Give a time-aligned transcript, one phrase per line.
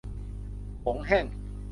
[0.81, 1.25] โขงแห้ง